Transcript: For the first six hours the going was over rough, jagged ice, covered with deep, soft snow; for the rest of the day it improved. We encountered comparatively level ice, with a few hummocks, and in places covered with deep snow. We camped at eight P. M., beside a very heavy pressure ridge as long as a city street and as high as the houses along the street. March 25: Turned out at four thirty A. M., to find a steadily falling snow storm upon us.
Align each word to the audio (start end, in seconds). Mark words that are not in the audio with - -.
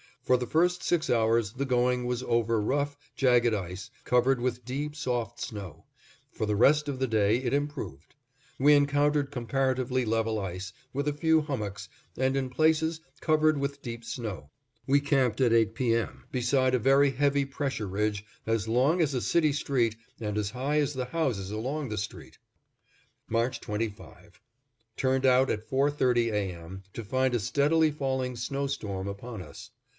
For 0.23 0.35
the 0.37 0.47
first 0.47 0.81
six 0.81 1.09
hours 1.09 1.53
the 1.53 1.65
going 1.65 2.05
was 2.05 2.23
over 2.23 2.59
rough, 2.61 2.97
jagged 3.15 3.53
ice, 3.53 3.91
covered 4.03 4.39
with 4.39 4.65
deep, 4.65 4.95
soft 4.95 5.39
snow; 5.41 5.85
for 6.31 6.45
the 6.45 6.55
rest 6.55 6.87
of 6.87 6.97
the 6.99 7.07
day 7.07 7.37
it 7.37 7.53
improved. 7.53 8.15
We 8.57 8.73
encountered 8.73 9.29
comparatively 9.29 10.05
level 10.05 10.39
ice, 10.39 10.73
with 10.93 11.07
a 11.07 11.13
few 11.13 11.41
hummocks, 11.41 11.89
and 12.17 12.35
in 12.37 12.49
places 12.49 13.01
covered 13.19 13.57
with 13.59 13.81
deep 13.81 14.03
snow. 14.03 14.49
We 14.87 15.01
camped 15.01 15.41
at 15.41 15.53
eight 15.53 15.75
P. 15.75 15.93
M., 15.93 16.23
beside 16.31 16.73
a 16.73 16.79
very 16.79 17.11
heavy 17.11 17.45
pressure 17.45 17.87
ridge 17.87 18.23
as 18.47 18.67
long 18.67 19.01
as 19.01 19.13
a 19.13 19.21
city 19.21 19.51
street 19.53 19.97
and 20.19 20.37
as 20.37 20.49
high 20.51 20.79
as 20.79 20.93
the 20.93 21.05
houses 21.05 21.51
along 21.51 21.89
the 21.89 21.97
street. 21.97 22.39
March 23.27 23.59
25: 23.59 24.39
Turned 24.97 25.25
out 25.27 25.51
at 25.51 25.67
four 25.67 25.91
thirty 25.91 26.29
A. 26.31 26.53
M., 26.55 26.83
to 26.93 27.03
find 27.03 27.35
a 27.35 27.39
steadily 27.39 27.91
falling 27.91 28.35
snow 28.35 28.65
storm 28.65 29.07
upon 29.07 29.41
us. 29.43 29.69